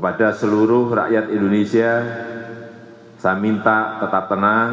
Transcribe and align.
Kepada 0.00 0.32
seluruh 0.32 0.96
rakyat 0.96 1.28
Indonesia, 1.28 1.92
saya 3.20 3.36
minta 3.36 4.00
tetap 4.00 4.32
tenang, 4.32 4.72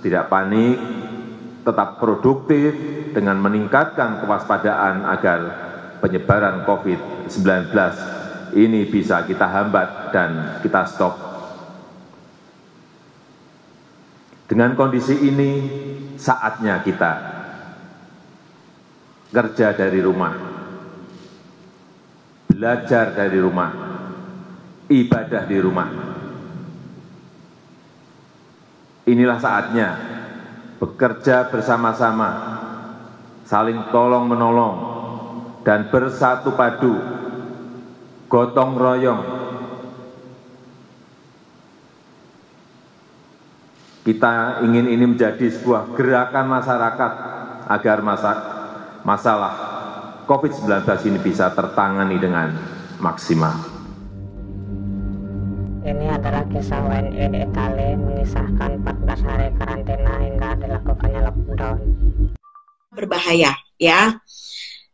tidak 0.00 0.32
panik, 0.32 0.80
tetap 1.60 2.00
produktif 2.00 2.72
dengan 3.12 3.36
meningkatkan 3.36 4.24
kewaspadaan 4.24 5.04
agar 5.12 5.40
penyebaran 6.00 6.64
COVID-19 6.64 7.68
ini 8.56 8.88
bisa 8.88 9.28
kita 9.28 9.44
hambat 9.44 10.08
dan 10.08 10.56
kita 10.64 10.88
stop. 10.88 11.20
Dengan 14.48 14.72
kondisi 14.72 15.20
ini, 15.20 15.52
saatnya 16.16 16.80
kita 16.80 17.12
kerja 19.36 19.76
dari 19.76 20.00
rumah, 20.00 20.32
belajar 22.48 23.12
dari 23.12 23.36
rumah, 23.36 23.90
ibadah 24.90 25.46
di 25.46 25.56
rumah. 25.62 25.88
Inilah 29.06 29.38
saatnya 29.38 29.88
bekerja 30.82 31.46
bersama-sama, 31.48 32.30
saling 33.46 33.78
tolong-menolong, 33.94 34.76
dan 35.62 35.88
bersatu 35.88 36.58
padu, 36.58 36.98
gotong 38.26 38.74
royong. 38.74 39.22
Kita 44.00 44.64
ingin 44.64 44.90
ini 44.90 45.04
menjadi 45.06 45.46
sebuah 45.52 45.94
gerakan 45.94 46.46
masyarakat 46.50 47.12
agar 47.68 47.98
masa, 48.02 48.32
masalah 49.06 49.54
COVID-19 50.24 50.82
ini 51.12 51.18
bisa 51.20 51.52
tertangani 51.52 52.16
dengan 52.16 52.48
maksimal. 52.98 53.69
Adalah 56.20 56.44
kisah 56.52 56.84
WNI 56.84 57.32
di 57.32 57.38
Italia 57.48 57.96
mengisahkan 57.96 58.84
14 58.84 59.24
hari 59.24 59.48
karantina 59.56 60.12
hingga 60.20 60.48
dilakukannya 60.60 61.20
lockdown. 61.24 61.76
Berbahaya, 62.92 63.56
ya. 63.80 64.20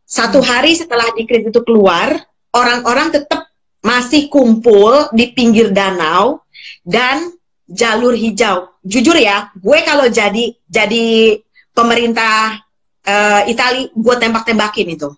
Satu 0.07 0.39
hari 0.39 0.79
setelah 0.79 1.03
dikrit 1.19 1.51
itu 1.51 1.59
keluar, 1.67 2.15
orang-orang 2.55 3.11
tetap 3.11 3.43
masih 3.83 4.31
kumpul 4.31 5.11
di 5.11 5.35
pinggir 5.35 5.75
danau 5.75 6.47
dan 6.87 7.35
jalur 7.67 8.15
hijau. 8.15 8.71
Jujur 8.87 9.19
ya, 9.19 9.51
gue 9.59 9.83
kalau 9.83 10.07
jadi 10.07 10.55
jadi 10.63 11.43
pemerintah 11.75 12.55
uh, 13.03 13.43
Itali, 13.51 13.91
gue 13.91 14.15
tembak-tembakin 14.15 14.95
itu. 14.95 15.11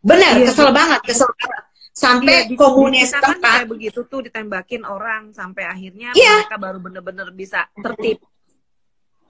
Benar, 0.00 0.40
iya, 0.40 0.48
kesel 0.48 0.72
banget, 0.72 1.04
kesel 1.04 1.28
banget. 1.36 1.66
Sampai 1.96 2.52
iya, 2.52 2.60
komunis 2.60 3.08
kan 3.08 3.40
kayak 3.40 3.72
begitu 3.72 4.04
tuh 4.04 4.20
ditembakin 4.28 4.84
orang 4.84 5.32
sampai 5.32 5.64
akhirnya 5.64 6.12
iya. 6.12 6.44
mereka 6.44 6.60
baru 6.60 6.78
bener-bener 6.84 7.32
bisa 7.32 7.64
tertib. 7.72 8.20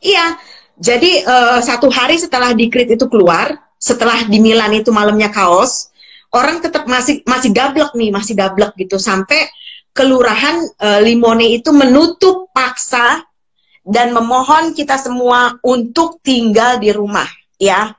Iya, 0.03 0.35
jadi 0.75 1.23
uh, 1.23 1.59
satu 1.63 1.87
hari 1.95 2.19
setelah 2.19 2.51
dikrit 2.59 2.91
itu 2.91 3.07
keluar, 3.07 3.55
setelah 3.79 4.27
di 4.27 4.43
Milan 4.43 4.75
itu 4.75 4.91
malamnya 4.91 5.31
kaos, 5.31 5.95
orang 6.35 6.59
tetap 6.59 6.91
masih 6.91 7.23
masih 7.23 7.55
gablek 7.55 7.95
nih, 7.95 8.11
masih 8.11 8.35
gablek 8.35 8.75
gitu 8.75 8.99
sampai 8.99 9.47
kelurahan 9.95 10.67
uh, 10.83 11.01
Limone 11.07 11.47
itu 11.55 11.71
menutup 11.71 12.51
paksa 12.51 13.23
dan 13.87 14.11
memohon 14.11 14.75
kita 14.75 14.99
semua 14.99 15.55
untuk 15.63 16.19
tinggal 16.19 16.83
di 16.83 16.91
rumah, 16.91 17.31
ya 17.63 17.95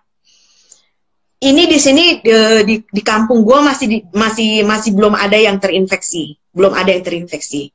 ini 1.38 1.64
di 1.70 1.78
sini 1.78 2.18
di, 2.18 2.34
di, 2.66 2.76
di 2.82 3.02
kampung 3.06 3.46
gue 3.46 3.60
masih 3.62 3.86
di, 3.86 3.98
masih 4.10 4.66
masih 4.66 4.92
belum 4.98 5.14
ada 5.14 5.38
yang 5.38 5.62
terinfeksi, 5.62 6.34
belum 6.50 6.74
ada 6.74 6.90
yang 6.90 7.06
terinfeksi. 7.06 7.70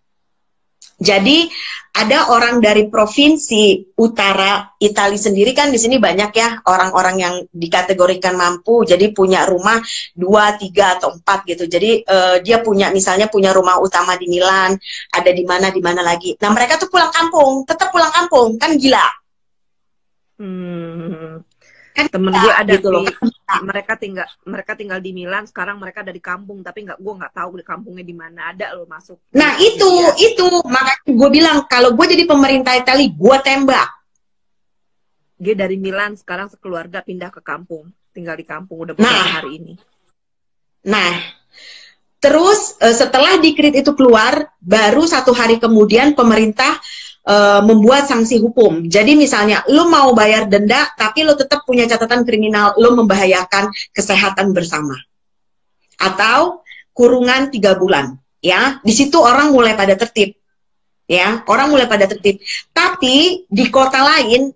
Jadi 1.02 1.50
ada 1.98 2.30
orang 2.30 2.62
dari 2.62 2.86
provinsi 2.86 3.94
utara 3.98 4.70
Italia 4.78 5.18
sendiri 5.18 5.50
kan 5.50 5.74
di 5.74 5.78
sini 5.78 5.98
banyak 5.98 6.30
ya 6.30 6.62
orang-orang 6.62 7.16
yang 7.18 7.34
dikategorikan 7.50 8.38
mampu, 8.38 8.86
jadi 8.86 9.10
punya 9.10 9.42
rumah 9.42 9.82
dua, 10.14 10.54
tiga 10.54 10.98
atau 10.98 11.18
empat 11.18 11.42
gitu. 11.50 11.66
Jadi 11.66 12.06
uh, 12.06 12.38
dia 12.38 12.62
punya 12.62 12.94
misalnya 12.94 13.26
punya 13.26 13.50
rumah 13.50 13.82
utama 13.82 14.14
di 14.14 14.30
Milan, 14.30 14.78
ada 15.10 15.30
di 15.34 15.42
mana 15.42 15.74
di 15.74 15.82
mana 15.82 16.06
lagi. 16.06 16.38
Nah 16.38 16.54
mereka 16.54 16.78
tuh 16.78 16.86
pulang 16.86 17.10
kampung, 17.10 17.66
tetap 17.66 17.90
pulang 17.90 18.14
kampung, 18.14 18.54
kan 18.62 18.78
gila. 18.78 19.06
Hmm 20.38 21.51
temen 21.92 22.32
gue 22.32 22.52
ada 22.52 22.72
gitu 22.72 22.88
loh. 22.88 23.04
mereka 23.62 23.94
tinggal 24.00 24.24
mereka 24.48 24.72
tinggal 24.72 24.98
di 24.98 25.12
Milan 25.12 25.44
sekarang 25.44 25.76
mereka 25.76 26.00
ada 26.00 26.12
di 26.12 26.22
kampung 26.24 26.64
tapi 26.64 26.88
nggak 26.88 26.98
gue 26.98 27.14
nggak 27.20 27.34
tahu 27.36 27.50
di 27.60 27.64
kampungnya 27.64 28.04
di 28.04 28.16
mana. 28.16 28.40
Ada 28.52 28.72
lo 28.74 28.88
masuk. 28.88 29.20
Nah 29.36 29.60
itu 29.60 29.90
ya. 30.16 30.32
itu. 30.32 30.46
Makanya 30.64 31.04
gue 31.08 31.30
bilang 31.30 31.56
kalau 31.68 31.92
gue 31.92 32.06
jadi 32.08 32.24
pemerintah 32.24 32.74
Italia 32.76 33.08
gue 33.08 33.36
tembak. 33.44 33.88
Dia 35.42 35.54
dari 35.58 35.76
Milan 35.76 36.14
sekarang 36.14 36.48
sekeluarga 36.48 37.02
pindah 37.02 37.28
ke 37.28 37.44
kampung. 37.44 37.90
Tinggal 38.12 38.36
di 38.36 38.46
kampung 38.46 38.88
udah 38.88 38.94
nah, 38.96 39.40
hari 39.40 39.60
ini. 39.60 39.74
Nah 40.88 41.42
terus 42.22 42.78
eh, 42.78 42.94
setelah 42.94 43.42
dikrit 43.42 43.74
itu 43.82 43.92
keluar 43.98 44.54
baru 44.62 45.02
satu 45.02 45.34
hari 45.34 45.58
kemudian 45.58 46.14
pemerintah 46.14 46.78
uh, 47.26 47.60
membuat 47.62 48.06
sanksi 48.10 48.42
hukum. 48.42 48.86
Jadi 48.86 49.14
misalnya 49.14 49.62
lo 49.70 49.86
mau 49.86 50.10
bayar 50.14 50.46
denda 50.50 50.90
tapi 50.94 51.22
lo 51.22 51.38
tetap 51.38 51.62
punya 51.66 51.86
catatan 51.86 52.26
kriminal, 52.26 52.74
lo 52.78 52.94
membahayakan 52.98 53.70
kesehatan 53.94 54.50
bersama. 54.54 54.94
Atau 55.98 56.66
kurungan 56.92 57.48
tiga 57.54 57.78
bulan, 57.78 58.18
ya. 58.42 58.82
Di 58.82 58.92
situ 58.92 59.16
orang 59.22 59.54
mulai 59.54 59.78
pada 59.78 59.94
tertib, 59.94 60.34
ya. 61.06 61.46
Orang 61.46 61.70
mulai 61.70 61.86
pada 61.86 62.10
tertib. 62.10 62.42
Tapi 62.74 63.46
di 63.46 63.64
kota 63.70 64.02
lain 64.02 64.50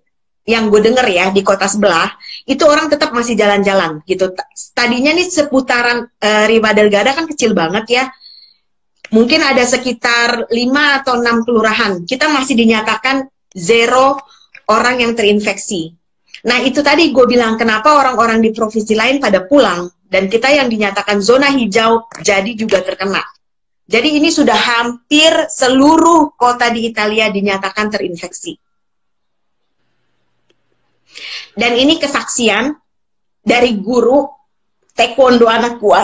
yang 0.47 0.71
gue 0.71 0.79
denger 0.79 1.03
ya 1.11 1.27
di 1.35 1.43
kota 1.43 1.67
sebelah 1.67 2.07
itu 2.47 2.63
orang 2.63 2.87
tetap 2.87 3.11
masih 3.11 3.35
jalan-jalan 3.35 3.99
gitu. 4.07 4.31
Tadinya 4.71 5.11
nih 5.11 5.27
seputaran 5.27 6.07
uh, 6.07 6.45
Riva 6.47 6.71
kan 6.71 7.27
kecil 7.27 7.51
banget 7.51 7.85
ya 7.91 8.03
mungkin 9.11 9.39
ada 9.43 9.63
sekitar 9.63 10.51
5 10.51 10.97
atau 11.03 11.13
6 11.19 11.45
kelurahan. 11.47 11.93
Kita 12.03 12.27
masih 12.31 12.55
dinyatakan 12.59 13.27
zero 13.55 14.19
orang 14.67 15.03
yang 15.03 15.13
terinfeksi. 15.15 15.95
Nah 16.45 16.61
itu 16.61 16.85
tadi 16.85 17.09
gue 17.09 17.25
bilang 17.25 17.57
kenapa 17.57 17.97
orang-orang 17.97 18.43
di 18.43 18.53
provinsi 18.53 18.93
lain 18.93 19.17
pada 19.17 19.47
pulang 19.47 19.89
dan 20.07 20.31
kita 20.31 20.47
yang 20.53 20.71
dinyatakan 20.71 21.19
zona 21.19 21.51
hijau 21.51 22.07
jadi 22.21 22.51
juga 22.53 22.83
terkena. 22.83 23.23
Jadi 23.87 24.19
ini 24.19 24.27
sudah 24.27 24.55
hampir 24.55 25.31
seluruh 25.47 26.35
kota 26.35 26.67
di 26.75 26.91
Italia 26.91 27.31
dinyatakan 27.31 27.87
terinfeksi. 27.87 28.59
Dan 31.55 31.73
ini 31.73 31.95
kesaksian 31.95 32.75
dari 33.41 33.79
guru 33.79 34.27
taekwondo 34.91 35.47
anak 35.47 35.79
gua 35.79 36.03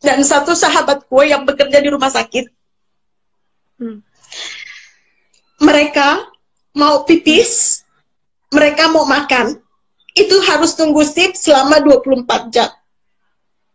dan 0.00 0.24
satu 0.24 0.56
sahabat 0.56 1.04
gue 1.04 1.24
yang 1.28 1.44
bekerja 1.44 1.78
di 1.78 1.88
rumah 1.92 2.08
sakit. 2.08 2.48
Hmm. 3.80 4.00
Mereka 5.60 6.08
mau 6.76 7.04
pipis, 7.04 7.84
mereka 8.52 8.88
mau 8.88 9.04
makan, 9.04 9.60
itu 10.16 10.36
harus 10.48 10.74
tunggu 10.74 11.04
sip 11.04 11.36
selama 11.36 11.84
24 11.84 12.48
jam. 12.52 12.70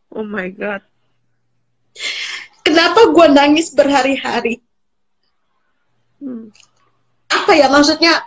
Oh 0.09 0.25
my 0.25 0.49
God. 0.51 0.81
Kenapa 2.65 3.13
gue 3.13 3.27
nangis 3.29 3.69
berhari-hari? 3.71 4.65
Hmm. 6.17 6.49
Apa 7.29 7.53
ya 7.53 7.69
maksudnya? 7.69 8.25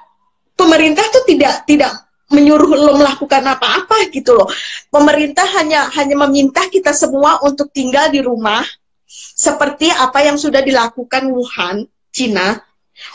Pemerintah 0.58 1.06
tuh 1.14 1.22
tidak 1.22 1.62
tidak 1.70 2.07
menyuruh 2.28 2.70
lo 2.76 2.92
melakukan 3.00 3.40
apa-apa 3.40 4.12
gitu 4.12 4.36
loh. 4.36 4.48
Pemerintah 4.92 5.48
hanya 5.60 5.88
hanya 5.96 6.16
meminta 6.28 6.68
kita 6.68 6.92
semua 6.92 7.40
untuk 7.40 7.72
tinggal 7.72 8.12
di 8.12 8.20
rumah 8.20 8.64
seperti 9.08 9.88
apa 9.88 10.24
yang 10.28 10.36
sudah 10.36 10.60
dilakukan 10.60 11.32
Wuhan, 11.32 11.88
Cina 12.12 12.60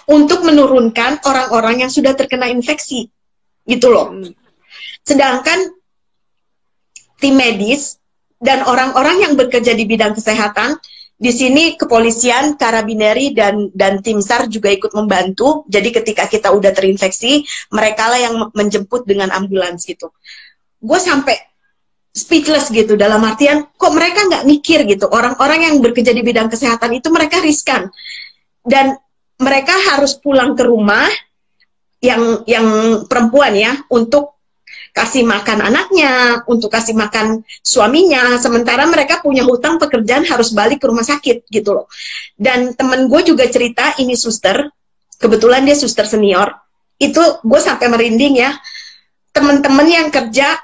untuk 0.10 0.42
menurunkan 0.42 1.22
orang-orang 1.28 1.86
yang 1.86 1.92
sudah 1.94 2.18
terkena 2.18 2.50
infeksi. 2.50 3.06
Gitu 3.64 3.88
loh. 3.88 4.10
Hmm. 4.12 4.34
Sedangkan 5.06 5.60
tim 7.22 7.36
medis 7.38 8.02
dan 8.44 8.66
orang-orang 8.68 9.24
yang 9.24 9.34
bekerja 9.40 9.72
di 9.72 9.88
bidang 9.88 10.18
kesehatan 10.18 10.76
di 11.24 11.32
sini 11.32 11.80
kepolisian, 11.80 12.60
karabineri 12.60 13.32
dan 13.32 13.72
dan 13.72 14.04
tim 14.04 14.20
SAR 14.20 14.52
juga 14.52 14.68
ikut 14.68 14.92
membantu. 14.92 15.64
Jadi 15.72 15.96
ketika 15.96 16.28
kita 16.28 16.52
udah 16.52 16.76
terinfeksi, 16.76 17.48
mereka 17.72 18.12
lah 18.12 18.20
yang 18.20 18.36
menjemput 18.52 19.08
dengan 19.08 19.32
ambulans 19.32 19.88
gitu. 19.88 20.12
Gue 20.84 21.00
sampai 21.00 21.40
speechless 22.12 22.68
gitu 22.70 23.00
dalam 23.00 23.24
artian 23.24 23.72
kok 23.74 23.94
mereka 23.96 24.30
nggak 24.30 24.46
mikir 24.46 24.86
gitu 24.86 25.10
orang-orang 25.10 25.66
yang 25.66 25.76
bekerja 25.82 26.14
di 26.14 26.22
bidang 26.22 26.46
kesehatan 26.46 26.94
itu 26.94 27.10
mereka 27.10 27.42
riskan 27.42 27.90
dan 28.62 28.94
mereka 29.42 29.74
harus 29.90 30.14
pulang 30.22 30.54
ke 30.54 30.62
rumah 30.62 31.10
yang 32.06 32.46
yang 32.46 32.68
perempuan 33.10 33.58
ya 33.58 33.74
untuk 33.90 34.43
kasih 34.94 35.26
makan 35.26 35.66
anaknya, 35.66 36.46
untuk 36.46 36.70
kasih 36.70 36.94
makan 36.94 37.42
suaminya, 37.66 38.38
sementara 38.38 38.86
mereka 38.86 39.26
punya 39.26 39.42
hutang 39.42 39.82
pekerjaan 39.82 40.22
harus 40.22 40.54
balik 40.54 40.80
ke 40.80 40.86
rumah 40.86 41.02
sakit 41.02 41.50
gitu 41.50 41.74
loh. 41.74 41.86
Dan 42.38 42.78
temen 42.78 43.10
gue 43.10 43.22
juga 43.26 43.50
cerita 43.50 43.98
ini 43.98 44.14
suster, 44.14 44.70
kebetulan 45.18 45.66
dia 45.66 45.74
suster 45.74 46.06
senior, 46.06 46.54
itu 47.02 47.20
gue 47.42 47.60
sampai 47.60 47.90
merinding 47.90 48.38
ya, 48.38 48.54
temen-temen 49.34 49.88
yang 49.90 50.08
kerja 50.14 50.62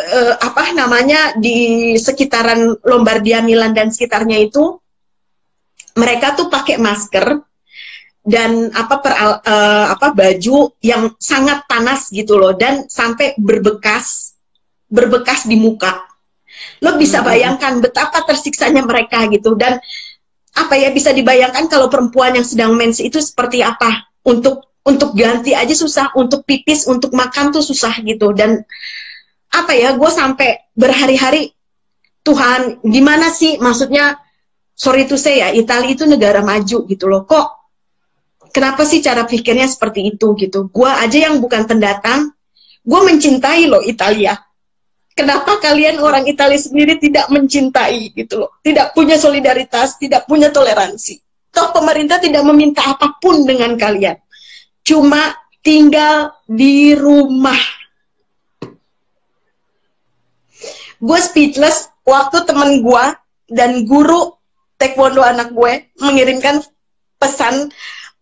eh, 0.00 0.34
apa 0.40 0.72
namanya 0.72 1.36
di 1.36 1.94
sekitaran 2.00 2.80
Lombardia, 2.80 3.44
Milan 3.44 3.76
dan 3.76 3.92
sekitarnya 3.92 4.40
itu 4.40 4.80
mereka 6.00 6.32
tuh 6.32 6.48
pakai 6.48 6.80
masker 6.80 7.44
dan 8.28 8.68
apa 8.76 9.00
per, 9.00 9.12
uh, 9.16 9.86
apa 9.96 10.12
baju 10.12 10.76
yang 10.84 11.16
sangat 11.16 11.64
panas 11.64 12.12
gitu 12.12 12.36
loh 12.36 12.52
dan 12.52 12.84
sampai 12.84 13.32
berbekas 13.40 14.36
berbekas 14.88 15.48
di 15.48 15.56
muka. 15.56 16.04
Lo 16.84 17.00
bisa 17.00 17.24
hmm. 17.24 17.26
bayangkan 17.26 17.72
betapa 17.80 18.28
tersiksanya 18.28 18.84
mereka 18.84 19.24
gitu 19.32 19.56
dan 19.56 19.80
apa 20.52 20.74
ya 20.76 20.92
bisa 20.92 21.16
dibayangkan 21.16 21.72
kalau 21.72 21.88
perempuan 21.88 22.36
yang 22.36 22.44
sedang 22.44 22.76
mens 22.76 23.00
itu 23.00 23.16
seperti 23.16 23.64
apa 23.64 24.10
untuk 24.26 24.68
untuk 24.84 25.12
ganti 25.12 25.52
aja 25.52 25.76
susah, 25.76 26.16
untuk 26.16 26.48
pipis, 26.48 26.88
untuk 26.88 27.12
makan 27.12 27.52
tuh 27.52 27.60
susah 27.60 28.00
gitu 28.04 28.32
dan 28.32 28.64
apa 29.52 29.72
ya 29.72 29.96
gue 29.96 30.10
sampai 30.12 30.72
berhari-hari 30.76 31.52
Tuhan 32.24 32.84
gimana 32.84 33.32
sih 33.32 33.56
maksudnya 33.56 34.20
sorry 34.76 35.08
to 35.08 35.16
say 35.16 35.40
ya 35.40 35.48
Italia 35.52 35.96
itu 35.96 36.04
negara 36.04 36.44
maju 36.44 36.84
gitu 36.84 37.04
loh 37.08 37.24
kok 37.24 37.57
kenapa 38.50 38.84
sih 38.84 39.00
cara 39.04 39.24
pikirnya 39.24 39.68
seperti 39.68 40.14
itu 40.16 40.34
gitu? 40.36 40.68
Gua 40.68 41.00
aja 41.00 41.28
yang 41.28 41.40
bukan 41.40 41.64
pendatang, 41.68 42.32
gue 42.88 43.00
mencintai 43.04 43.68
loh 43.68 43.84
Italia. 43.84 44.36
Kenapa 45.12 45.58
kalian 45.58 45.98
orang 45.98 46.30
Italia 46.30 46.56
sendiri 46.56 46.96
tidak 47.02 47.26
mencintai 47.28 48.14
gitu 48.14 48.46
loh? 48.46 48.50
Tidak 48.62 48.94
punya 48.94 49.18
solidaritas, 49.18 49.98
tidak 49.98 50.30
punya 50.30 50.54
toleransi. 50.54 51.18
Toh 51.50 51.74
pemerintah 51.74 52.22
tidak 52.22 52.46
meminta 52.46 52.86
apa 52.86 53.18
pun 53.18 53.42
dengan 53.42 53.74
kalian. 53.74 54.14
Cuma 54.86 55.34
tinggal 55.58 56.38
di 56.46 56.94
rumah. 56.94 57.58
Gue 61.02 61.18
speechless 61.18 61.90
waktu 62.06 62.46
temen 62.46 62.86
gue 62.86 63.04
dan 63.50 63.84
guru 63.90 64.38
taekwondo 64.78 65.20
anak 65.20 65.50
gue 65.50 65.90
mengirimkan 65.98 66.62
pesan 67.18 67.74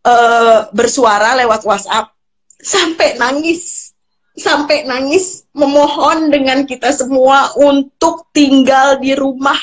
uh, 0.07 0.71
bersuara 0.71 1.35
lewat 1.43 1.67
WhatsApp. 1.67 2.15
Sampai 2.63 3.19
nangis. 3.19 3.93
Sampai 4.37 4.85
nangis 4.85 5.49
memohon 5.57 6.29
dengan 6.29 6.69
kita 6.69 6.93
semua 6.93 7.57
untuk 7.59 8.31
tinggal 8.31 9.03
di 9.03 9.17
rumah. 9.19 9.59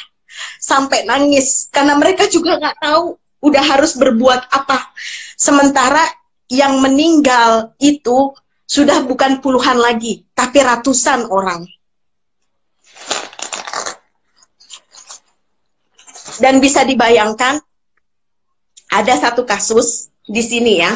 Sampai 0.60 1.08
nangis. 1.08 1.72
Karena 1.72 1.96
mereka 1.96 2.28
juga 2.28 2.60
nggak 2.60 2.78
tahu 2.84 3.16
udah 3.44 3.64
harus 3.64 3.96
berbuat 3.96 4.52
apa. 4.52 4.92
Sementara 5.40 6.04
yang 6.52 6.84
meninggal 6.84 7.74
itu 7.82 8.36
sudah 8.64 9.06
bukan 9.06 9.44
puluhan 9.44 9.78
lagi 9.78 10.26
tapi 10.34 10.64
ratusan 10.64 11.30
orang. 11.30 11.66
Dan 16.42 16.58
bisa 16.58 16.82
dibayangkan 16.82 17.62
ada 18.90 19.14
satu 19.22 19.46
kasus 19.46 20.13
di 20.28 20.42
sini 20.44 20.80
ya. 20.80 20.92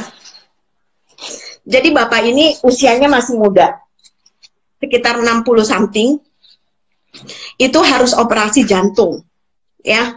Jadi 1.68 1.92
Bapak 1.92 2.24
ini 2.24 2.56
usianya 2.64 3.12
masih 3.12 3.36
muda. 3.36 3.76
Sekitar 4.80 5.20
60 5.20 5.44
something. 5.68 6.16
Itu 7.60 7.80
harus 7.84 8.16
operasi 8.16 8.64
jantung. 8.64 9.26
Ya. 9.84 10.16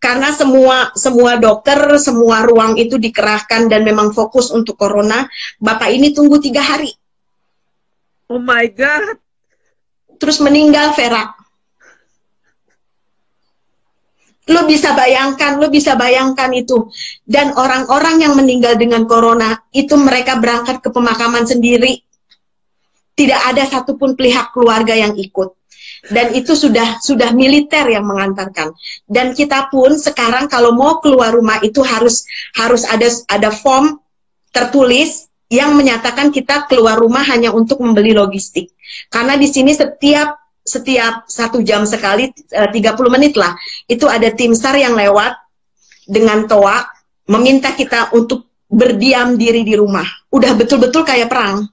Karena 0.00 0.32
semua 0.32 0.96
semua 0.96 1.36
dokter, 1.36 1.76
semua 2.00 2.40
ruang 2.48 2.80
itu 2.80 2.96
dikerahkan 2.96 3.68
dan 3.68 3.84
memang 3.84 4.16
fokus 4.16 4.48
untuk 4.48 4.80
corona, 4.80 5.28
Bapak 5.60 5.92
ini 5.92 6.16
tunggu 6.16 6.40
tiga 6.40 6.64
hari. 6.64 6.88
Oh 8.32 8.40
my 8.40 8.64
God. 8.72 9.20
Terus 10.16 10.40
meninggal 10.40 10.96
Vera. 10.96 11.39
Lo 14.48 14.64
bisa 14.64 14.96
bayangkan, 14.96 15.60
lo 15.60 15.68
bisa 15.68 16.00
bayangkan 16.00 16.48
itu. 16.56 16.88
Dan 17.20 17.52
orang-orang 17.52 18.24
yang 18.24 18.32
meninggal 18.32 18.80
dengan 18.80 19.04
corona, 19.04 19.60
itu 19.70 19.92
mereka 20.00 20.40
berangkat 20.40 20.80
ke 20.80 20.88
pemakaman 20.88 21.44
sendiri. 21.44 22.00
Tidak 23.12 23.40
ada 23.52 23.68
satupun 23.68 24.16
pihak 24.16 24.56
keluarga 24.56 24.96
yang 24.96 25.12
ikut. 25.12 25.60
Dan 26.08 26.32
itu 26.32 26.56
sudah 26.56 26.96
sudah 27.04 27.36
militer 27.36 27.84
yang 27.92 28.08
mengantarkan. 28.08 28.72
Dan 29.04 29.36
kita 29.36 29.68
pun 29.68 30.00
sekarang 30.00 30.48
kalau 30.48 30.72
mau 30.72 30.96
keluar 31.04 31.36
rumah 31.36 31.60
itu 31.60 31.84
harus 31.84 32.24
harus 32.56 32.88
ada 32.88 33.12
ada 33.28 33.52
form 33.52 34.00
tertulis 34.48 35.28
yang 35.52 35.76
menyatakan 35.76 36.32
kita 36.32 36.64
keluar 36.70 36.96
rumah 36.96 37.20
hanya 37.28 37.52
untuk 37.52 37.84
membeli 37.84 38.16
logistik. 38.16 38.72
Karena 39.12 39.36
di 39.36 39.50
sini 39.50 39.76
setiap 39.76 40.39
setiap 40.70 41.26
satu 41.26 41.58
jam 41.66 41.82
sekali 41.82 42.30
eh, 42.30 42.68
tiga 42.70 42.94
30 42.94 43.10
menit 43.10 43.34
lah. 43.34 43.58
Itu 43.90 44.06
ada 44.06 44.30
tim 44.30 44.54
sar 44.54 44.78
yang 44.78 44.94
lewat 44.94 45.34
dengan 46.06 46.46
toa 46.46 46.86
meminta 47.30 47.74
kita 47.74 48.14
untuk 48.14 48.50
berdiam 48.70 49.34
diri 49.34 49.66
di 49.66 49.74
rumah. 49.74 50.06
Udah 50.30 50.54
betul-betul 50.54 51.02
kayak 51.02 51.26
perang. 51.26 51.66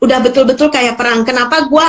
Udah 0.00 0.20
betul-betul 0.20 0.68
kayak 0.68 1.00
perang. 1.00 1.24
Kenapa 1.24 1.64
gue 1.64 1.86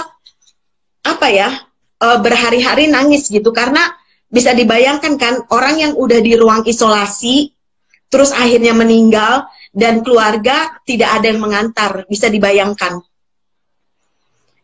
apa 1.07 1.27
ya 1.27 1.51
uh, 2.00 2.19
berhari-hari 2.24 2.88
nangis 2.88 3.27
gitu? 3.27 3.51
Karena 3.51 3.83
bisa 4.27 4.51
dibayangkan 4.51 5.15
kan 5.15 5.36
orang 5.51 5.75
yang 5.80 5.94
udah 5.95 6.19
di 6.19 6.36
ruang 6.36 6.63
isolasi 6.68 7.51
terus 8.07 8.31
akhirnya 8.31 8.71
meninggal 8.71 9.48
dan 9.75 10.00
keluarga 10.03 10.80
tidak 10.88 11.19
ada 11.19 11.31
yang 11.31 11.44
mengantar. 11.44 11.92
Bisa 12.07 12.31
dibayangkan 12.31 13.03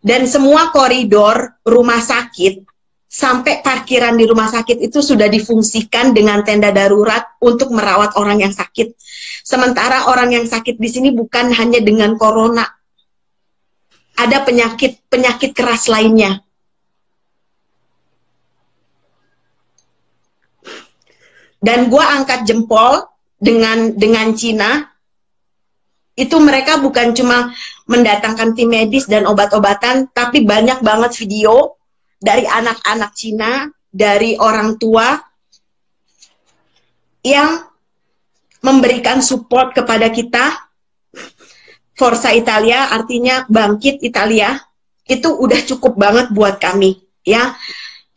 dan 0.03 0.27
semua 0.27 0.69
koridor 0.75 1.63
rumah 1.63 2.03
sakit 2.03 2.67
sampai 3.07 3.63
parkiran 3.63 4.19
di 4.19 4.27
rumah 4.27 4.51
sakit 4.51 4.83
itu 4.83 4.99
sudah 4.99 5.31
difungsikan 5.31 6.11
dengan 6.11 6.43
tenda 6.43 6.75
darurat 6.75 7.39
untuk 7.39 7.71
merawat 7.71 8.19
orang 8.19 8.43
yang 8.43 8.51
sakit. 8.51 8.99
Sementara 9.47 10.11
orang 10.11 10.35
yang 10.35 10.45
sakit 10.49 10.75
di 10.75 10.89
sini 10.91 11.09
bukan 11.15 11.55
hanya 11.55 11.79
dengan 11.79 12.19
corona. 12.19 12.67
Ada 14.19 14.43
penyakit-penyakit 14.43 15.55
keras 15.55 15.87
lainnya. 15.87 16.43
Dan 21.63 21.87
gue 21.87 22.03
angkat 22.03 22.43
jempol 22.43 23.07
dengan 23.39 23.95
dengan 23.95 24.35
Cina 24.35 24.92
itu 26.13 26.37
mereka 26.37 26.77
bukan 26.77 27.13
cuma 27.17 27.49
mendatangkan 27.89 28.53
tim 28.53 28.69
medis 28.69 29.09
dan 29.09 29.25
obat-obatan, 29.25 30.09
tapi 30.13 30.45
banyak 30.45 30.79
banget 30.85 31.11
video 31.25 31.75
dari 32.21 32.45
anak-anak 32.45 33.11
Cina, 33.17 33.67
dari 33.89 34.37
orang 34.37 34.77
tua 34.77 35.17
yang 37.25 37.65
memberikan 38.61 39.19
support 39.19 39.73
kepada 39.73 40.07
kita. 40.13 40.69
Forza 41.93 42.33
Italia 42.33 42.89
artinya 42.89 43.45
bangkit 43.45 44.01
Italia 44.01 44.57
itu 45.05 45.29
udah 45.29 45.61
cukup 45.61 45.93
banget 45.93 46.33
buat 46.33 46.57
kami 46.57 46.97
ya. 47.21 47.53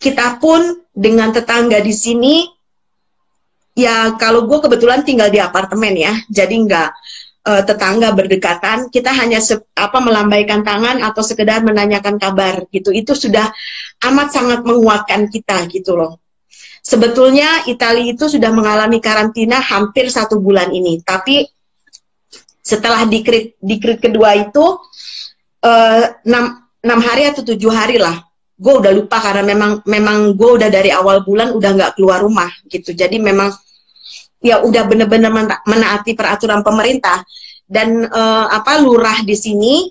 Kita 0.01 0.41
pun 0.41 0.81
dengan 0.97 1.29
tetangga 1.29 1.85
di 1.85 1.93
sini 1.93 2.45
ya 3.77 4.17
kalau 4.17 4.49
gue 4.49 4.59
kebetulan 4.65 5.05
tinggal 5.05 5.29
di 5.29 5.37
apartemen 5.41 5.93
ya, 5.93 6.17
jadi 6.33 6.57
nggak 6.57 6.91
uh, 7.47 7.63
tetangga 7.63 8.11
berdekatan, 8.11 8.91
kita 8.91 9.15
hanya 9.15 9.39
se 9.39 9.57
apa 9.79 10.03
melambaikan 10.03 10.67
tangan 10.67 11.01
atau 11.07 11.23
sekedar 11.23 11.63
menanyakan 11.63 12.19
kabar 12.19 12.67
gitu. 12.75 12.91
Itu 12.91 13.15
sudah 13.15 13.47
amat 14.11 14.29
sangat 14.35 14.61
menguatkan 14.67 15.31
kita 15.31 15.71
gitu 15.71 15.95
loh. 15.95 16.19
Sebetulnya 16.83 17.67
Italia 17.71 18.15
itu 18.15 18.27
sudah 18.27 18.51
mengalami 18.51 18.99
karantina 18.99 19.59
hampir 19.59 20.11
satu 20.11 20.39
bulan 20.39 20.71
ini, 20.75 21.03
tapi 21.03 21.47
setelah 22.67 23.07
dikrit 23.07 23.55
dikrit 23.63 24.03
kedua 24.03 24.35
itu 24.35 24.65
uh, 25.63 26.03
enam 26.27 27.01
hari 27.03 27.31
atau 27.31 27.47
tujuh 27.47 27.71
hari 27.71 27.99
lah 28.03 28.27
gue 28.57 28.73
udah 28.73 28.93
lupa 28.97 29.21
karena 29.21 29.45
memang 29.45 29.85
memang 29.85 30.33
gue 30.33 30.51
udah 30.57 30.73
dari 30.73 30.89
awal 30.89 31.21
bulan 31.21 31.53
udah 31.53 31.71
nggak 31.77 31.93
keluar 32.01 32.25
rumah 32.25 32.49
gitu 32.73 32.97
jadi 32.97 33.21
memang 33.21 33.53
ya 34.41 34.63
udah 34.63 34.83
bener-bener 34.87 35.33
menaati 35.65 36.13
peraturan 36.13 36.61
pemerintah. 36.61 37.25
Dan 37.67 38.07
uh, 38.07 38.47
apa 38.47 38.79
lurah 38.79 39.27
di 39.27 39.35
sini 39.35 39.91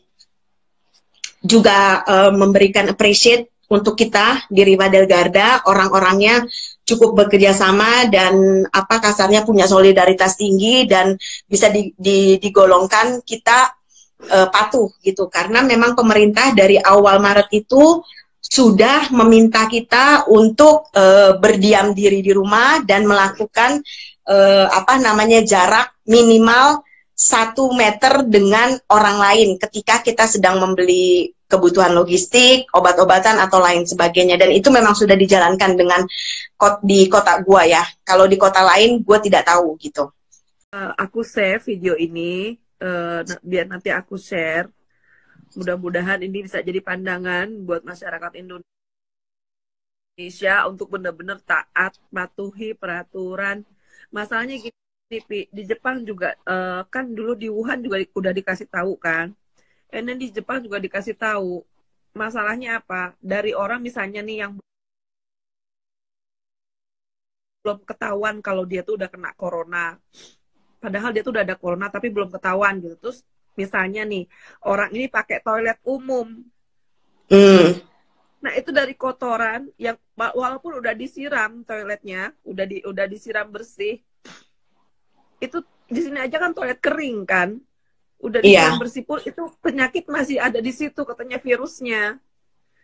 juga 1.44 2.02
uh, 2.08 2.32
memberikan 2.32 2.88
appreciate 2.88 3.52
untuk 3.68 3.98
kita 3.98 4.48
di 4.48 4.64
Riva 4.64 4.88
del 4.88 5.10
Garda. 5.10 5.66
Orang-orangnya 5.68 6.46
cukup 6.86 7.26
bekerja 7.26 7.52
sama 7.52 8.08
dan 8.08 8.64
apa 8.70 9.02
kasarnya 9.02 9.44
punya 9.44 9.66
solidaritas 9.66 10.38
tinggi 10.38 10.86
dan 10.86 11.18
bisa 11.50 11.68
di, 11.74 11.92
di, 11.98 12.38
digolongkan 12.40 13.26
kita 13.26 13.74
uh, 14.32 14.48
patuh 14.54 14.94
gitu. 15.02 15.28
Karena 15.28 15.66
memang 15.66 15.98
pemerintah 15.98 16.54
dari 16.56 16.80
awal 16.80 17.20
Maret 17.20 17.50
itu 17.52 18.00
sudah 18.46 19.10
meminta 19.10 19.66
kita 19.66 20.30
untuk 20.30 20.94
uh, 20.94 21.36
berdiam 21.42 21.92
diri 21.98 22.22
di 22.22 22.30
rumah 22.30 22.80
dan 22.86 23.10
melakukan 23.10 23.82
uh, 24.30 24.68
apa 24.70 24.98
namanya 25.02 25.42
jarak 25.46 25.94
minimal 26.06 26.82
satu 27.16 27.72
meter 27.72 28.28
dengan 28.28 28.76
orang 28.92 29.18
lain 29.24 29.50
ketika 29.56 30.04
kita 30.04 30.28
sedang 30.28 30.60
membeli 30.60 31.32
kebutuhan 31.46 31.94
logistik, 31.96 32.68
obat-obatan 32.74 33.40
atau 33.40 33.62
lain 33.62 33.86
sebagainya. 33.88 34.36
Dan 34.36 34.52
itu 34.52 34.68
memang 34.74 34.92
sudah 34.98 35.16
dijalankan 35.16 35.78
dengan 35.78 36.04
kot 36.58 36.84
di 36.84 37.08
kota 37.08 37.40
gua 37.46 37.64
ya. 37.64 37.86
Kalau 38.04 38.28
di 38.28 38.36
kota 38.36 38.66
lain 38.66 39.06
gua 39.06 39.22
tidak 39.24 39.48
tahu 39.48 39.78
gitu. 39.80 40.12
Uh, 40.76 40.92
aku 41.00 41.24
save 41.24 41.64
video 41.64 41.96
ini 41.96 42.60
uh, 42.84 43.24
biar 43.46 43.72
nanti 43.72 43.94
aku 43.94 44.20
share. 44.20 44.68
Mudah-mudahan 45.56 46.20
ini 46.20 46.44
bisa 46.44 46.60
jadi 46.60 46.84
pandangan 46.84 47.48
buat 47.64 47.88
masyarakat 47.88 48.44
Indonesia 48.44 48.66
untuk 50.68 50.92
benar-benar 50.92 51.40
taat 51.48 51.96
patuhi 52.12 52.76
peraturan. 52.76 53.64
Masalahnya 54.16 54.56
gini 54.64 54.80
di, 55.52 55.64
Jepang 55.68 56.08
juga 56.08 56.40
uh, 56.48 56.88
kan 56.88 57.12
dulu 57.12 57.36
di 57.36 57.52
Wuhan 57.52 57.84
juga 57.84 58.00
di, 58.00 58.08
udah 58.16 58.32
dikasih 58.32 58.72
tahu 58.72 58.96
kan. 58.96 59.36
And 59.92 60.08
di 60.16 60.32
Jepang 60.32 60.64
juga 60.64 60.80
dikasih 60.80 61.20
tahu. 61.20 61.68
Masalahnya 62.16 62.80
apa? 62.80 63.12
Dari 63.20 63.52
orang 63.52 63.84
misalnya 63.84 64.24
nih 64.24 64.48
yang 64.48 64.52
belum 67.66 67.82
ketahuan 67.82 68.46
kalau 68.46 68.62
dia 68.64 68.86
tuh 68.86 68.94
udah 68.94 69.10
kena 69.10 69.34
corona 69.34 69.98
padahal 70.78 71.10
dia 71.10 71.26
tuh 71.26 71.34
udah 71.34 71.42
ada 71.42 71.58
corona 71.58 71.90
tapi 71.90 72.14
belum 72.14 72.30
ketahuan 72.30 72.78
gitu 72.78 72.94
terus 73.02 73.26
misalnya 73.58 74.06
nih 74.06 74.30
orang 74.70 74.94
ini 74.94 75.10
pakai 75.10 75.42
toilet 75.42 75.82
umum 75.82 76.46
mm. 77.34 77.82
Nah 78.46 78.54
itu 78.54 78.70
dari 78.70 78.94
kotoran 78.94 79.66
yang 79.82 79.98
walaupun 80.14 80.78
udah 80.78 80.94
disiram 80.94 81.66
toiletnya 81.66 82.30
udah 82.46 82.66
di 82.70 82.86
udah 82.86 83.06
disiram 83.10 83.50
bersih 83.50 83.98
itu 85.42 85.58
di 85.90 86.00
sini 86.06 86.22
aja 86.22 86.38
kan 86.38 86.54
toilet 86.54 86.78
kering 86.78 87.26
kan 87.26 87.58
udah 88.22 88.40
disiram 88.46 88.78
yeah. 88.78 88.82
bersih 88.82 89.02
pun 89.02 89.18
itu 89.26 89.50
penyakit 89.66 90.06
masih 90.06 90.38
ada 90.38 90.62
di 90.62 90.70
situ 90.70 91.02
katanya 91.02 91.42
virusnya 91.42 92.22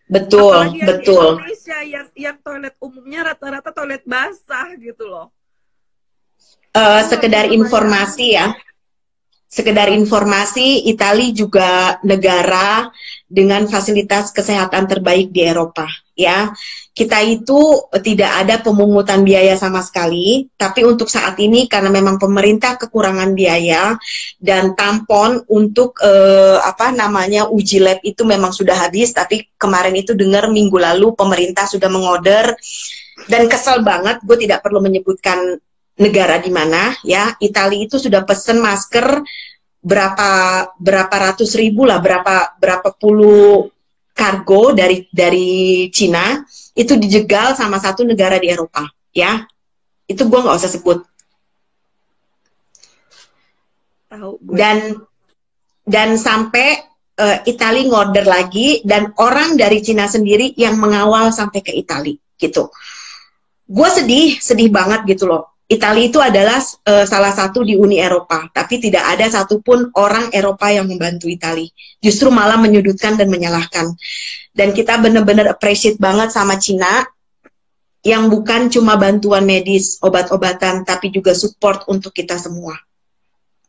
betul 0.09 0.49
Apalagi 0.49 0.81
yang 0.81 0.89
betul 0.89 1.13
di 1.13 1.29
Indonesia 1.37 1.77
yang 1.85 2.07
yang 2.17 2.37
toilet 2.41 2.75
umumnya 2.81 3.21
rata-rata 3.29 3.69
toilet 3.69 4.01
basah 4.01 4.73
gitu 4.81 5.05
loh 5.05 5.29
uh, 6.75 7.01
sekedar 7.07 7.51
informasi 7.51 8.35
ya. 8.35 8.55
Sekedar 9.51 9.91
informasi, 9.91 10.87
Italia 10.87 11.35
juga 11.35 11.99
negara 12.07 12.87
dengan 13.31 13.63
fasilitas 13.63 14.35
kesehatan 14.35 14.91
terbaik 14.91 15.31
di 15.31 15.47
Eropa, 15.47 15.87
ya. 16.19 16.51
Kita 16.91 17.23
itu 17.23 17.87
tidak 18.03 18.43
ada 18.43 18.59
pemungutan 18.59 19.23
biaya 19.23 19.55
sama 19.55 19.79
sekali, 19.79 20.51
tapi 20.59 20.83
untuk 20.83 21.07
saat 21.07 21.39
ini 21.39 21.71
karena 21.71 21.87
memang 21.87 22.19
pemerintah 22.19 22.75
kekurangan 22.75 23.31
biaya 23.31 23.95
dan 24.35 24.75
tampon 24.75 25.47
untuk 25.47 25.95
eh, 26.03 26.59
apa 26.59 26.91
namanya 26.91 27.47
uji 27.47 27.79
lab 27.79 28.03
itu 28.03 28.27
memang 28.27 28.51
sudah 28.51 28.75
habis, 28.75 29.15
tapi 29.15 29.47
kemarin 29.55 29.95
itu 29.95 30.11
dengar 30.11 30.51
minggu 30.51 30.75
lalu 30.75 31.15
pemerintah 31.15 31.63
sudah 31.63 31.87
mengorder 31.87 32.59
dan 33.31 33.47
kesel 33.47 33.79
banget, 33.79 34.19
gue 34.27 34.37
tidak 34.43 34.59
perlu 34.59 34.83
menyebutkan 34.83 35.55
negara 36.01 36.41
di 36.41 36.49
mana 36.49 36.95
ya 37.05 37.35
Italia 37.37 37.85
itu 37.85 38.01
sudah 38.01 38.25
pesen 38.25 38.57
masker 38.57 39.21
berapa 39.81 40.29
berapa 40.77 41.15
ratus 41.17 41.57
ribu 41.57 41.89
lah 41.89 41.97
berapa 41.97 42.53
berapa 42.61 42.93
puluh 42.93 43.65
kargo 44.13 44.77
dari 44.77 45.09
dari 45.09 45.89
Cina 45.89 46.37
itu 46.77 46.93
dijegal 46.95 47.57
sama 47.57 47.81
satu 47.81 48.05
negara 48.05 48.37
di 48.37 48.47
Eropa 48.53 48.85
ya. 49.09 49.41
Itu 50.05 50.29
gue 50.29 50.39
nggak 50.39 50.57
usah 50.61 50.71
sebut. 50.71 50.99
Dan 54.43 55.01
dan 55.87 56.19
sampai 56.19 56.77
uh, 57.17 57.41
Italia 57.47 57.87
ngorder 57.87 58.27
lagi 58.27 58.83
dan 58.85 59.15
orang 59.17 59.57
dari 59.57 59.81
Cina 59.81 60.05
sendiri 60.05 60.53
yang 60.59 60.77
mengawal 60.77 61.33
sampai 61.33 61.63
ke 61.63 61.73
Italia 61.73 62.19
gitu. 62.37 62.69
Gue 63.65 63.89
sedih 63.89 64.37
sedih 64.37 64.69
banget 64.69 65.07
gitu 65.07 65.25
loh 65.31 65.50
Italia 65.71 66.03
itu 66.03 66.19
adalah 66.19 66.59
uh, 66.59 67.07
salah 67.07 67.31
satu 67.31 67.63
di 67.63 67.79
Uni 67.79 67.95
Eropa, 67.95 68.51
tapi 68.51 68.83
tidak 68.83 69.07
ada 69.07 69.31
satupun 69.31 69.95
orang 69.95 70.27
Eropa 70.35 70.67
yang 70.67 70.83
membantu 70.83 71.31
Italia. 71.31 71.71
Justru 72.03 72.27
malah 72.27 72.59
menyudutkan 72.59 73.15
dan 73.15 73.31
menyalahkan. 73.31 73.95
Dan 74.51 74.75
kita 74.75 74.99
benar-benar 74.99 75.47
appreciate 75.47 75.95
banget 75.95 76.35
sama 76.35 76.59
Cina 76.59 77.07
yang 78.03 78.27
bukan 78.27 78.67
cuma 78.67 78.99
bantuan 78.99 79.47
medis, 79.47 79.95
obat-obatan, 80.03 80.83
tapi 80.83 81.07
juga 81.07 81.31
support 81.31 81.87
untuk 81.87 82.11
kita 82.11 82.35
semua. 82.35 82.75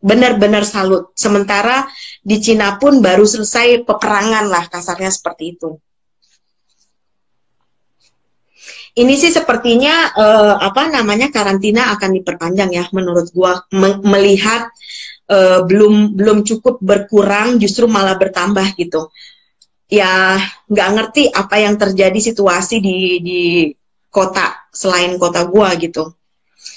Benar-benar 0.03 0.67
salut. 0.67 1.15
Sementara 1.15 1.87
di 2.19 2.43
Cina 2.43 2.83
pun 2.83 2.99
baru 2.99 3.23
selesai 3.23 3.87
peperangan 3.87 4.51
lah 4.51 4.67
kasarnya 4.67 5.15
seperti 5.15 5.55
itu. 5.55 5.79
Ini 8.93 9.15
sih 9.17 9.33
sepertinya 9.33 10.13
uh, 10.13 10.55
apa 10.61 10.93
namanya 10.93 11.33
karantina 11.33 11.97
akan 11.97 12.11
diperpanjang 12.21 12.71
ya 12.77 12.85
menurut 12.93 13.33
gua 13.33 13.65
me 13.73 13.97
melihat 14.05 14.69
uh, 15.33 15.65
belum 15.65 16.13
belum 16.13 16.45
cukup 16.45 16.77
berkurang 16.85 17.57
justru 17.57 17.89
malah 17.89 18.21
bertambah 18.21 18.77
gitu. 18.77 19.09
Ya 19.89 20.37
nggak 20.69 20.89
ngerti 20.93 21.23
apa 21.33 21.57
yang 21.57 21.81
terjadi 21.81 22.21
situasi 22.21 22.85
di 22.85 22.99
di 23.25 23.41
kota 24.13 24.69
selain 24.69 25.17
kota 25.17 25.49
gua 25.49 25.73
gitu. 25.81 26.13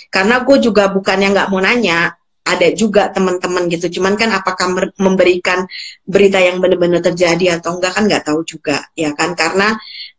Karena 0.08 0.42
gue 0.48 0.58
juga 0.64 0.88
bukan 0.88 1.18
yang 1.20 1.36
nggak 1.36 1.52
mau 1.52 1.60
nanya, 1.60 2.16
ada 2.46 2.68
juga 2.72 3.10
teman-teman 3.12 3.68
gitu. 3.68 4.00
Cuman 4.00 4.16
kan 4.16 4.32
apakah 4.32 4.94
memberikan 4.96 5.68
berita 6.08 6.40
yang 6.40 6.62
benar-benar 6.64 7.02
terjadi 7.04 7.60
atau 7.60 7.76
enggak 7.76 7.92
kan 7.98 8.04
nggak 8.08 8.24
tahu 8.24 8.40
juga 8.48 8.86
ya 8.96 9.12
kan 9.18 9.34
karena 9.34 9.76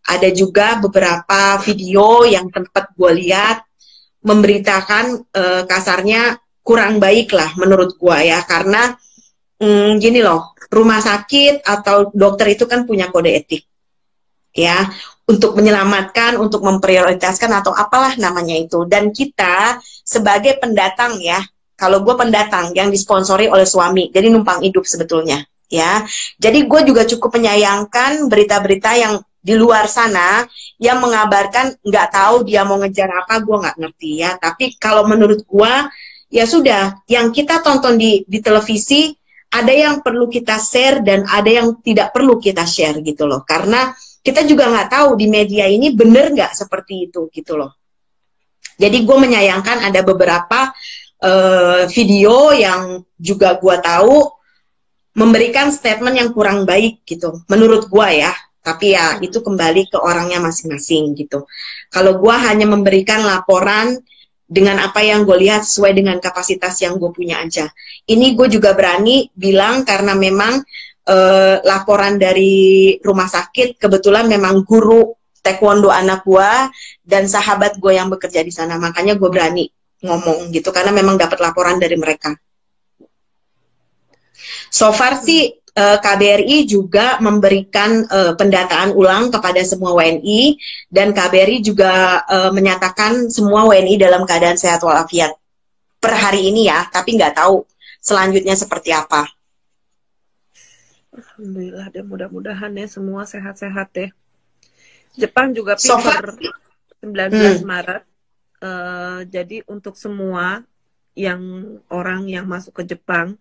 ada 0.06 0.28
juga 0.30 0.78
beberapa 0.78 1.58
video 1.66 2.22
yang 2.22 2.46
tempat 2.48 2.94
gue 2.94 3.12
lihat 3.26 3.66
memberitakan 4.22 5.04
uh, 5.34 5.62
kasarnya 5.66 6.38
kurang 6.62 6.98
baik 6.98 7.34
lah 7.34 7.54
menurut 7.58 7.94
gue 7.98 8.18
ya. 8.26 8.42
Karena 8.46 8.94
mm, 9.58 9.98
gini 9.98 10.22
loh 10.22 10.54
rumah 10.70 10.98
sakit 10.98 11.62
atau 11.62 12.10
dokter 12.10 12.58
itu 12.58 12.66
kan 12.66 12.86
punya 12.86 13.10
kode 13.10 13.30
etik 13.34 13.66
ya. 14.54 14.86
Untuk 15.26 15.58
menyelamatkan 15.58 16.38
untuk 16.38 16.62
memprioritaskan 16.62 17.50
atau 17.50 17.74
apalah 17.74 18.14
namanya 18.14 18.54
itu. 18.54 18.86
Dan 18.86 19.10
kita 19.10 19.82
sebagai 20.06 20.62
pendatang 20.62 21.18
ya 21.18 21.42
kalau 21.74 22.06
gue 22.06 22.14
pendatang 22.14 22.70
yang 22.78 22.94
disponsori 22.94 23.50
oleh 23.50 23.66
suami 23.66 24.14
jadi 24.14 24.30
numpang 24.30 24.62
hidup 24.62 24.86
sebetulnya 24.86 25.42
ya. 25.66 26.02
Jadi 26.38 26.66
gue 26.66 26.80
juga 26.86 27.02
cukup 27.04 27.42
menyayangkan 27.42 28.30
berita-berita 28.30 28.90
yang 28.96 29.18
di 29.46 29.54
luar 29.54 29.86
sana 29.86 30.42
yang 30.82 30.98
mengabarkan 30.98 31.78
nggak 31.78 32.08
tahu 32.10 32.42
dia 32.42 32.66
mau 32.66 32.82
ngejar 32.82 33.06
apa 33.22 33.38
gue 33.38 33.56
nggak 33.62 33.76
ngerti 33.78 34.10
ya. 34.18 34.34
Tapi 34.34 34.74
kalau 34.74 35.06
menurut 35.06 35.46
gue 35.46 35.74
ya 36.34 36.42
sudah 36.42 37.06
yang 37.06 37.30
kita 37.30 37.62
tonton 37.62 37.94
di 37.94 38.26
di 38.26 38.42
televisi 38.42 39.14
ada 39.54 39.70
yang 39.70 40.02
perlu 40.02 40.26
kita 40.26 40.58
share 40.58 41.06
dan 41.06 41.22
ada 41.30 41.46
yang 41.46 41.78
tidak 41.78 42.10
perlu 42.10 42.42
kita 42.42 42.66
share 42.66 42.98
gitu 43.06 43.30
loh. 43.30 43.46
Karena 43.46 43.94
kita 44.26 44.42
juga 44.42 44.66
nggak 44.66 44.90
tahu 44.90 45.08
di 45.14 45.30
media 45.30 45.70
ini 45.70 45.94
bener 45.94 46.34
nggak 46.34 46.50
seperti 46.50 47.06
itu 47.06 47.30
gitu 47.30 47.54
loh. 47.54 47.70
Jadi 48.76 49.06
gue 49.06 49.16
menyayangkan 49.16 49.86
ada 49.86 50.02
beberapa 50.02 50.74
uh, 51.22 51.86
video 51.86 52.50
yang 52.50 53.00
juga 53.14 53.54
gue 53.56 53.76
tahu 53.78 54.26
memberikan 55.16 55.72
statement 55.72 56.18
yang 56.18 56.30
kurang 56.34 56.68
baik 56.68 57.00
gitu 57.08 57.40
menurut 57.48 57.88
gue 57.88 58.08
ya 58.20 58.34
tapi 58.66 58.98
ya 58.98 59.22
itu 59.22 59.38
kembali 59.46 59.94
ke 59.94 59.98
orangnya 60.02 60.42
masing-masing 60.42 61.14
gitu. 61.14 61.46
Kalau 61.86 62.18
gue 62.18 62.34
hanya 62.34 62.66
memberikan 62.66 63.22
laporan 63.22 64.02
dengan 64.42 64.82
apa 64.82 65.06
yang 65.06 65.22
gue 65.22 65.38
lihat 65.38 65.62
sesuai 65.62 65.94
dengan 65.94 66.18
kapasitas 66.18 66.74
yang 66.82 66.98
gue 66.98 67.14
punya 67.14 67.38
aja. 67.38 67.70
Ini 68.10 68.34
gue 68.34 68.50
juga 68.50 68.74
berani 68.74 69.30
bilang 69.30 69.86
karena 69.86 70.18
memang 70.18 70.66
eh, 71.06 71.56
laporan 71.62 72.18
dari 72.18 72.98
rumah 72.98 73.30
sakit 73.30 73.78
kebetulan 73.78 74.26
memang 74.26 74.66
guru 74.66 75.14
taekwondo 75.46 75.94
anak 75.94 76.26
gue 76.26 76.50
dan 77.06 77.30
sahabat 77.30 77.78
gue 77.78 77.94
yang 77.94 78.10
bekerja 78.10 78.42
di 78.42 78.50
sana. 78.50 78.82
Makanya 78.82 79.14
gue 79.14 79.30
berani 79.30 79.70
ngomong 80.02 80.50
gitu 80.50 80.74
karena 80.74 80.90
memang 80.90 81.14
dapat 81.14 81.38
laporan 81.38 81.78
dari 81.78 81.94
mereka. 81.94 82.34
So 84.74 84.90
far 84.90 85.22
sih 85.22 85.54
Eh, 85.76 85.98
KBRI 86.00 86.64
juga 86.64 87.20
memberikan 87.20 88.00
uh, 88.08 88.32
pendataan 88.32 88.96
ulang 88.96 89.28
kepada 89.28 89.60
semua 89.60 89.92
WNI 89.92 90.56
dan 90.88 91.12
KBRI 91.12 91.60
juga 91.60 92.24
uh, 92.24 92.48
menyatakan 92.48 93.28
semua 93.28 93.68
WNI 93.68 94.00
dalam 94.00 94.24
keadaan 94.24 94.56
sehat 94.56 94.80
walafiat 94.80 95.36
per 96.00 96.16
hari 96.16 96.48
ini 96.48 96.72
ya, 96.72 96.88
tapi 96.88 97.20
nggak 97.20 97.36
tahu 97.36 97.68
selanjutnya 98.00 98.56
seperti 98.56 98.96
apa. 98.96 99.28
Alhamdulillah 101.12 101.92
deh 101.92 102.08
mudah-mudahan 102.08 102.72
ya 102.72 102.88
semua 102.88 103.28
sehat-sehat 103.28 103.92
deh. 103.92 104.08
Jepang 105.12 105.52
juga 105.52 105.76
pinter 105.76 106.40
so 106.40 107.04
19 107.04 107.36
hmm. 107.36 107.68
Maret. 107.68 108.04
Uh, 108.64 109.28
jadi 109.28 109.60
untuk 109.68 110.00
semua 110.00 110.64
yang 111.12 111.76
orang 111.92 112.24
yang 112.32 112.48
masuk 112.48 112.80
ke 112.80 112.96
Jepang, 112.96 113.36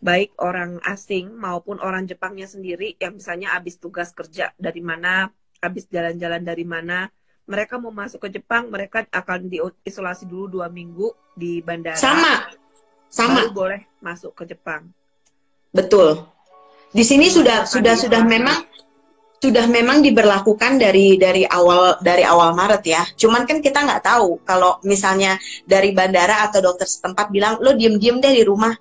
baik 0.00 0.36
orang 0.38 0.78
asing 0.84 1.32
maupun 1.34 1.80
orang 1.80 2.04
Jepangnya 2.04 2.46
sendiri 2.46 2.94
yang 3.00 3.16
misalnya 3.16 3.56
habis 3.56 3.80
tugas 3.80 4.12
kerja 4.12 4.52
dari 4.60 4.84
mana, 4.84 5.32
habis 5.60 5.88
jalan-jalan 5.88 6.42
dari 6.44 6.64
mana, 6.68 7.08
mereka 7.46 7.78
mau 7.78 7.94
masuk 7.94 8.26
ke 8.26 8.38
Jepang, 8.38 8.68
mereka 8.68 9.06
akan 9.08 9.46
diisolasi 9.46 10.26
dulu 10.26 10.60
dua 10.60 10.66
minggu 10.66 11.14
di 11.32 11.62
bandara. 11.62 11.96
Sama, 11.96 12.50
sama. 13.06 13.46
Baru 13.46 13.54
boleh 13.54 13.80
masuk 14.02 14.34
ke 14.34 14.50
Jepang. 14.50 14.90
Betul. 15.70 16.26
Di 16.90 17.04
sini 17.06 17.30
sudah 17.30 17.68
sudah 17.68 17.94
sudah 17.94 18.22
memang 18.26 18.66
sudah 19.36 19.68
memang 19.68 20.00
diberlakukan 20.00 20.80
dari 20.80 21.20
dari 21.20 21.44
awal 21.44 22.00
dari 22.00 22.24
awal 22.24 22.56
Maret 22.56 22.82
ya. 22.82 23.02
Cuman 23.14 23.44
kan 23.44 23.60
kita 23.60 23.84
nggak 23.84 24.02
tahu 24.02 24.42
kalau 24.42 24.80
misalnya 24.82 25.36
dari 25.68 25.92
bandara 25.92 26.48
atau 26.48 26.64
dokter 26.64 26.88
setempat 26.88 27.30
bilang 27.30 27.60
lo 27.60 27.76
diem-diem 27.76 28.18
deh 28.18 28.32
di 28.32 28.42
rumah. 28.42 28.74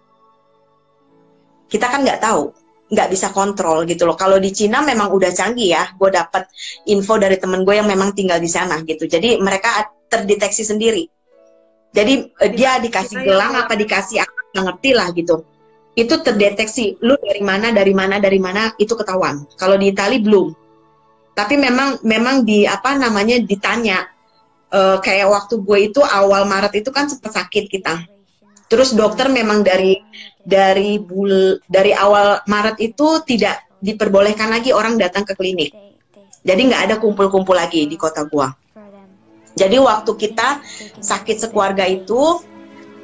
Kita 1.66 1.90
kan 1.90 2.06
nggak 2.06 2.22
tahu, 2.22 2.54
nggak 2.94 3.08
bisa 3.10 3.34
kontrol 3.34 3.84
gitu 3.90 4.06
loh. 4.06 4.18
Kalau 4.18 4.38
di 4.38 4.54
Cina 4.54 4.86
memang 4.86 5.10
udah 5.12 5.32
canggih 5.34 5.74
ya. 5.74 5.84
Gue 5.98 6.14
dapat 6.14 6.48
info 6.90 7.18
dari 7.18 7.38
temen 7.42 7.66
gue 7.66 7.76
yang 7.76 7.90
memang 7.90 8.14
tinggal 8.14 8.38
di 8.38 8.50
sana 8.50 8.82
gitu. 8.86 9.10
Jadi 9.10 9.42
mereka 9.42 9.90
terdeteksi 10.08 10.64
sendiri. 10.64 11.04
Jadi 11.96 12.14
eh, 12.44 12.52
dia 12.54 12.78
dikasih 12.78 13.24
gelang 13.24 13.56
apa 13.56 13.74
dikasih 13.74 14.22
apa 14.22 14.62
ngerti 14.62 14.92
lah 14.96 15.10
gitu 15.12 15.44
itu 15.96 16.12
terdeteksi 16.20 17.00
lu 17.00 17.16
dari 17.24 17.40
mana 17.40 17.72
dari 17.72 17.96
mana 17.96 18.20
dari 18.20 18.36
mana 18.36 18.76
itu 18.76 18.94
ketahuan 19.00 19.48
kalau 19.56 19.80
di 19.80 19.96
Itali 19.96 20.20
belum 20.20 20.52
tapi 21.32 21.56
memang 21.56 22.04
memang 22.04 22.44
di 22.44 22.68
apa 22.68 23.00
namanya 23.00 23.40
ditanya 23.40 24.04
uh, 24.76 25.00
kayak 25.00 25.32
waktu 25.32 25.56
gue 25.64 25.80
itu 25.92 26.04
awal 26.04 26.44
Maret 26.44 26.84
itu 26.84 26.92
kan 26.92 27.08
sempat 27.08 27.40
sakit 27.40 27.72
kita 27.72 28.04
terus 28.66 28.94
dokter 28.98 29.30
memang 29.30 29.62
dari 29.62 29.98
dari 30.42 30.98
bul 31.02 31.58
dari 31.66 31.92
awal 31.94 32.42
Maret 32.46 32.78
itu 32.82 33.22
tidak 33.26 33.66
diperbolehkan 33.82 34.50
lagi 34.50 34.74
orang 34.74 34.98
datang 34.98 35.26
ke 35.26 35.38
klinik. 35.38 35.74
Jadi 36.46 36.62
nggak 36.70 36.82
ada 36.90 36.96
kumpul-kumpul 37.02 37.58
lagi 37.58 37.90
di 37.90 37.98
kota 37.98 38.26
gua. 38.30 38.54
Jadi 39.56 39.80
waktu 39.80 40.12
kita 40.14 40.62
sakit 41.00 41.48
sekeluarga 41.48 41.88
itu 41.88 42.44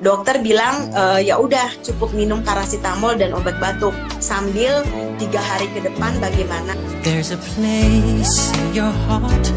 dokter 0.04 0.42
bilang 0.44 0.92
e, 0.92 1.30
ya 1.30 1.40
udah 1.40 1.80
cukup 1.80 2.12
minum 2.12 2.44
paracetamol 2.44 3.16
dan 3.16 3.32
obat 3.32 3.56
batuk 3.62 3.96
sambil 4.20 4.84
tiga 5.16 5.40
hari 5.40 5.72
ke 5.72 5.80
depan 5.80 6.12
bagaimana. 6.20 6.76
There's 7.08 7.32
a 7.32 7.40
place 7.56 8.52
in 8.52 8.76
your 8.76 8.92
heart 9.08 9.48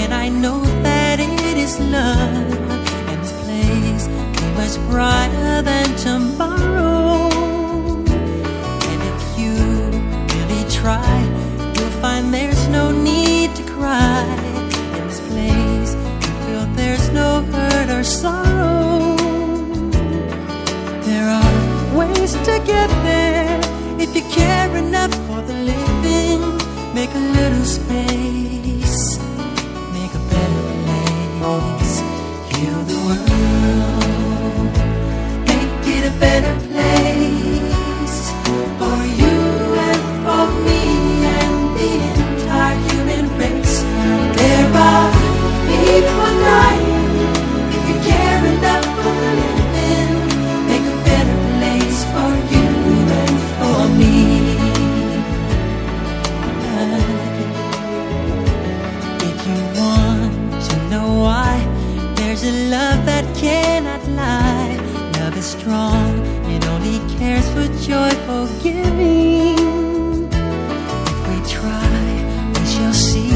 and 0.00 0.16
I 0.16 0.32
know 0.32 0.64
that 0.80 1.20
it 1.20 1.58
is 1.60 1.76
love. 1.92 2.30
and 2.30 2.30
this 2.30 2.50
place 2.50 2.69
is 4.70 4.78
brighter 4.88 5.62
than 5.62 5.88
tomorrow. 5.96 7.28
And 8.90 9.00
if 9.12 9.20
you 9.40 9.54
really 10.34 10.64
try 10.70 11.16
you'll 11.74 11.96
find 12.04 12.32
there's 12.32 12.68
no 12.68 12.84
need 12.92 13.48
to 13.56 13.64
cry. 13.74 14.24
In 14.96 15.06
this 15.08 15.20
place 15.28 15.92
you 16.22 16.30
feel 16.44 16.64
there's 16.80 17.08
no 17.10 17.30
hurt 17.52 17.88
or 17.98 18.04
sorrow. 18.04 19.16
There 21.08 21.28
are 21.38 21.54
ways 21.98 22.32
to 22.48 22.54
get 22.72 22.90
there 23.08 23.29
is 65.40 65.46
strong, 65.46 66.12
it 66.54 66.62
only 66.66 66.98
cares 67.16 67.48
for 67.54 67.66
joyful 67.90 68.46
giving. 68.62 70.28
If 71.12 71.18
we 71.28 71.36
try, 71.56 71.96
we 72.54 72.64
shall 72.74 72.92
see. 72.92 73.32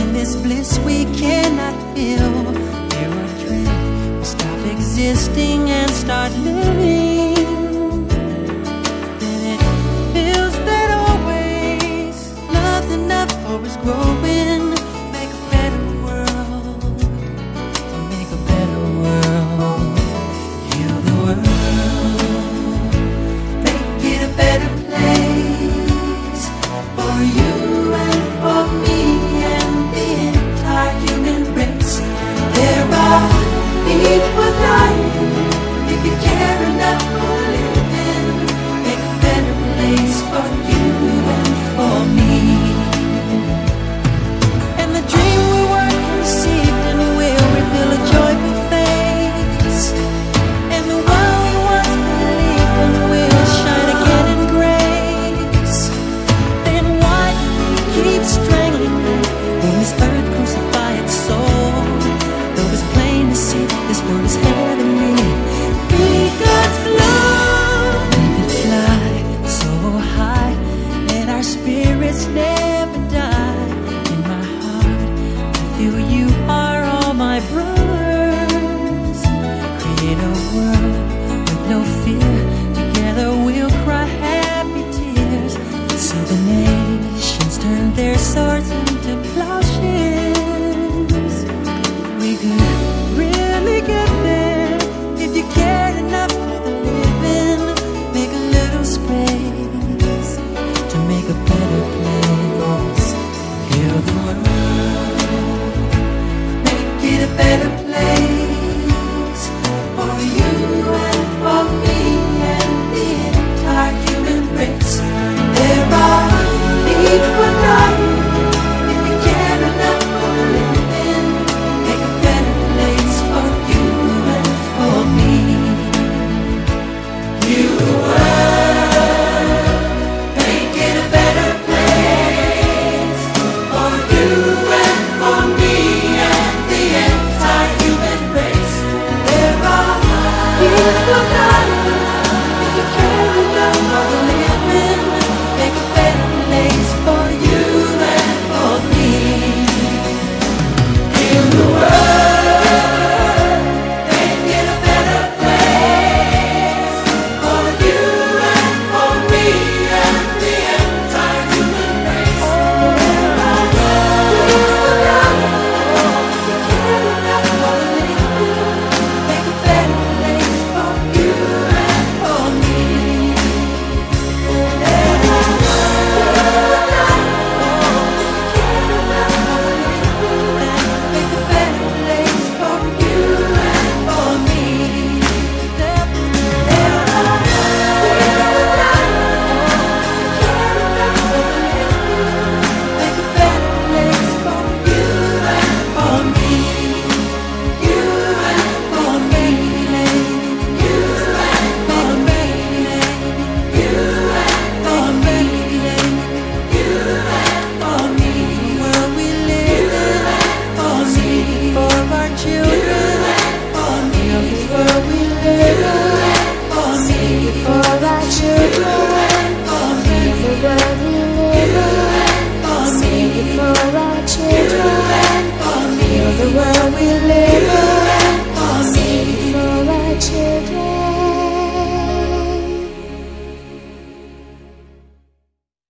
In 0.00 0.12
this 0.12 0.36
bliss 0.36 0.78
we 0.80 1.04
cannot 1.22 1.76
feel. 1.94 2.32
Fear 2.90 3.10
or 3.22 3.30
dread, 3.42 4.18
we 4.18 4.24
stop 4.24 4.60
existing 4.76 5.70
and 5.70 5.90
start 5.90 6.32
living. 6.48 7.01